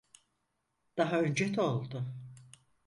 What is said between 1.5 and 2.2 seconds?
de oldu.